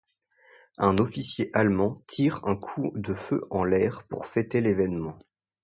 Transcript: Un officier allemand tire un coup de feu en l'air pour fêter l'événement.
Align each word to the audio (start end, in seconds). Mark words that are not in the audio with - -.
Un 0.79 0.97
officier 0.97 1.51
allemand 1.53 1.93
tire 2.07 2.41
un 2.43 2.55
coup 2.55 2.89
de 2.95 3.13
feu 3.13 3.43
en 3.51 3.63
l'air 3.63 4.03
pour 4.07 4.25
fêter 4.25 4.59
l'événement. 4.59 5.15